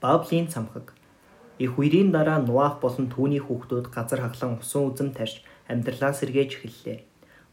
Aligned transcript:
Баблийн 0.00 0.46
цамхаг. 0.46 0.94
Их 1.58 1.76
үерийн 1.76 2.12
дараа 2.14 2.38
Нуах 2.38 2.78
болон 2.78 3.10
түүний 3.10 3.42
хүүхдүүд 3.42 3.90
газар 3.90 4.22
хаглан 4.22 4.62
усан 4.62 4.86
үзэм 4.94 5.10
тарьж 5.10 5.42
амьдралаа 5.66 6.14
сэргээж 6.14 6.50
эхэллээ. 6.54 6.98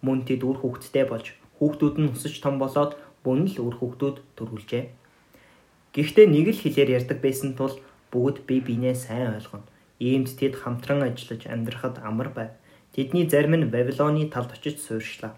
Мөн 0.06 0.30
тэд 0.30 0.46
үр 0.46 0.62
хүүхдтэй 0.62 1.10
болж 1.10 1.34
хүүхдүүд 1.58 1.96
нь 1.98 2.14
өсөж 2.14 2.46
том 2.46 2.62
болоод 2.62 3.02
бүн 3.26 3.50
л 3.50 3.58
үр 3.66 3.76
хүүхдүүд 3.82 4.18
төрүүлжээ. 4.38 4.86
Гэхдээ 5.98 6.28
нэг 6.30 6.48
л 6.54 6.62
хэлээр 6.62 6.94
ярьдаг 7.02 7.18
байсан 7.26 7.58
тул 7.58 7.82
бүгд 8.14 8.46
бие 8.46 8.62
биенээ 8.62 8.94
сайн 8.94 9.34
ойлгоно. 9.42 9.66
Иймд 9.98 10.30
тэд 10.38 10.54
хамтран 10.62 11.02
ажиллаж 11.02 11.50
амьдрахад 11.50 11.98
амар 12.06 12.30
байв. 12.30 12.54
Тэдний 12.94 13.26
зарим 13.26 13.58
нь 13.58 13.74
Вавилоны 13.74 14.30
талд 14.30 14.54
очиж 14.54 14.78
суурьшлаа. 14.86 15.34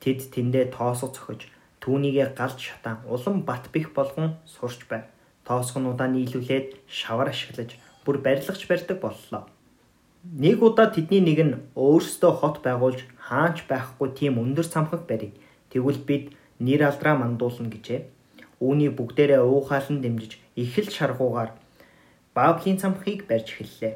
Тэд 0.00 0.32
тэндээ 0.32 0.72
тоосго 0.72 1.12
цохиж 1.12 1.52
түүнийгээ 1.84 2.32
галж 2.32 2.56
шатаан 2.64 3.04
улам 3.04 3.44
бат 3.44 3.68
бих 3.68 3.92
болгон 3.92 4.40
сурч 4.48 4.88
байв 4.88 5.04
тоосгонуудаа 5.50 6.06
нийлүүлээд 6.06 6.86
шавар 6.86 7.34
ашиглаж 7.34 7.74
бүр 8.06 8.22
барилгач 8.22 8.62
барьдаг 8.70 9.02
боллоо. 9.02 9.42
Нэг 10.22 10.62
удаа 10.62 10.86
тэдний 10.94 11.18
нэг 11.18 11.38
нь 11.42 11.58
өөрсдөө 11.74 12.32
хот 12.38 12.56
байгуулж 12.62 13.02
хаач 13.26 13.66
байхгүй 13.66 14.08
тийм 14.14 14.38
өндөр 14.38 14.66
цамхаг 14.70 15.02
барь. 15.10 15.34
Тэгвэл 15.74 16.00
бид 16.06 16.24
нэр 16.62 16.86
алдраа 16.86 17.18
мандуулна 17.18 17.66
гэжээ. 17.72 18.00
Үүний 18.62 18.90
бүгдээрээ 18.94 19.42
уухаалан 19.42 19.98
дэмжиж 20.04 20.38
их 20.54 20.78
л 20.78 20.90
шаргуугаар 20.96 21.50
Баблийн 22.36 22.78
цамхыг 22.78 23.26
барьж 23.26 23.48
эхэллээ. 23.58 23.94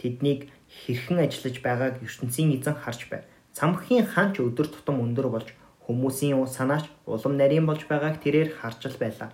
Тэднийг 0.00 0.48
хэрхэн 0.72 1.18
ажиллаж 1.26 1.56
байгааг 1.60 1.94
ертөнцийн 2.06 2.54
эзэн 2.56 2.76
харж 2.80 3.10
байв. 3.10 3.28
Цамхгийн 3.52 4.06
ханч 4.06 4.40
өдөр 4.40 4.68
тутам 4.70 5.02
өндөр 5.04 5.28
болж 5.28 5.48
хүмүүсийн 5.84 6.38
санаач 6.46 6.86
улам 7.04 7.34
нарийн 7.36 7.66
болж 7.66 7.82
байгааг 7.90 8.22
тэрээр 8.22 8.56
харж 8.56 8.80
л 8.88 8.96
байлаа. 9.02 9.30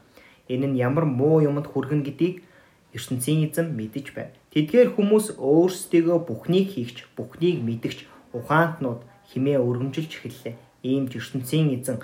Энэ 0.49 0.67
нь 0.73 0.81
ямар 0.81 1.05
муу 1.09 1.41
юмд 1.41 1.67
хүргэн 1.69 2.03
гэдгийг 2.05 2.45
ертөнцийн 2.95 3.51
эзэн 3.51 3.75
мэдэж 3.75 4.07
байв. 4.15 4.31
Тэдгээр 4.53 4.95
хүмүүс 4.95 5.41
өөрсдийгөө 5.41 6.19
бүхнийг 6.29 6.69
хийгч, 6.77 7.11
бүхнийг 7.17 7.59
мэдгч 7.67 8.07
ухаантнууд 8.37 9.03
химээ 9.31 9.59
өргөмжилж 9.59 10.11
эхэллээ. 10.15 10.55
Ийм 10.87 11.11
ертөнцийн 11.11 11.75
эзэн 11.75 11.99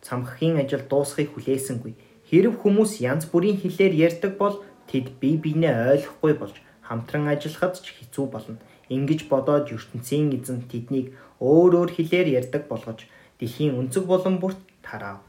цамхгийн 0.00 0.56
ажил 0.62 0.84
дуусхийг 0.88 1.36
хүлээсэнгүй. 1.36 1.92
Хэрв 2.28 2.54
хүмүүс 2.62 3.04
янз 3.04 3.28
бүрийн 3.28 3.60
хэлээр 3.60 3.94
ярьдаг 4.08 4.32
бол 4.40 4.56
тэд 4.88 5.20
бие 5.20 5.36
биенээ 5.36 5.74
ойлгохгүй 5.92 6.32
болж 6.40 6.56
хамтран 6.86 7.28
ажиллахад 7.28 7.76
ч 7.84 7.92
хэцүү 7.92 8.26
болно. 8.32 8.56
Ингэж 8.88 9.28
бодоод 9.28 9.68
ертөнцийн 9.68 10.32
эзэн 10.36 10.64
тэднийг 10.70 11.12
өөр 11.40 11.72
өөр 11.78 11.90
хэлээр 11.96 12.28
ярьдаг 12.40 12.68
болгож 12.68 13.04
дэлхийн 13.38 13.76
өнцөг 13.80 14.04
болон 14.08 14.36
бүрт 14.42 14.60
тарав. 14.86 15.20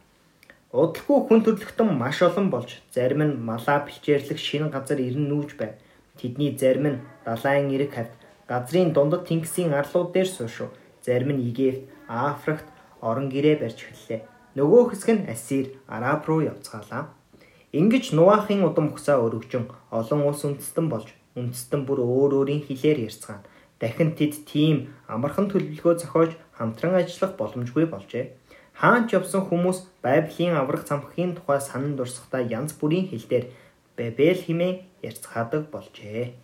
Удалгүй 0.73 1.19
хүн 1.29 1.41
төрлөختөн 1.45 1.89
маш 2.01 2.17
олон 2.25 2.47
болж 2.49 2.81
зарим 2.89 3.21
нь 3.21 3.37
малаа 3.37 3.85
бэлчээрлэх 3.85 4.39
шинэ 4.41 4.73
газар 4.73 4.97
ирэн 4.97 5.29
нүүж 5.29 5.53
байв. 5.53 5.77
Тэдний 6.17 6.57
зарим 6.57 6.85
нь 6.89 7.03
далайн 7.21 7.69
эрэг 7.69 7.91
хавьд 7.93 8.13
газрын 8.49 8.89
дундад 8.89 9.29
тэнгисийн 9.29 9.69
арлууд 9.69 10.09
дээр 10.17 10.25
суушив. 10.25 10.73
Зарим 11.05 11.29
нь 11.37 11.45
Египт, 11.45 11.85
Африкт 12.09 12.65
орон 13.05 13.29
гэрээ 13.29 13.61
барьж 13.61 13.85
эхэллээ. 13.85 14.25
Нөгөө 14.57 14.83
хэсэг 14.89 15.09
нь 15.13 15.29
Ассир, 15.29 15.65
Араб 15.85 16.25
руу 16.25 16.41
явцгаалаа. 16.41 17.13
Ингиж 17.69 18.09
Нуахын 18.17 18.65
удам 18.65 18.89
хусаа 18.89 19.21
өргөжин 19.21 19.69
олон 19.93 20.21
улс 20.25 20.41
үндэстэн 20.41 20.89
болж 20.89 21.13
үндэстэн 21.37 21.85
бүр 21.85 22.01
өөр 22.01 22.31
өөрийн 22.41 22.65
хэлээр 22.65 23.13
ярьцгаана. 23.13 23.45
Дахин 23.77 24.17
тэд 24.17 24.41
тийм 24.49 24.89
амархан 25.05 25.53
төлөвлөгөө 25.53 25.95
зохиож 26.01 26.31
хамтран 26.57 26.97
ажиллах 26.97 27.37
боломжгүй 27.37 27.85
болжээ. 27.89 28.25
Хаанч 28.83 29.15
явсан 29.15 29.47
хүмүүс 29.47 29.79
Байблийн 30.03 30.59
аврах 30.59 30.83
цамхгийн 30.83 31.39
тухай 31.39 31.63
санан 31.63 31.95
дурсахдаа 31.95 32.43
янз 32.43 32.75
бүрийн 32.75 33.07
хэлээр 33.07 33.45
Бабел 33.95 34.39
хэмээн 34.43 34.83
ярьцгаадаг 35.07 35.71
болжээ. 35.71 36.35